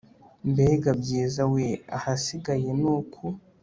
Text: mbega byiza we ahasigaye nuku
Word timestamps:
mbega 0.51 0.89
byiza 1.01 1.41
we 1.53 1.65
ahasigaye 1.97 2.69
nuku 2.81 3.25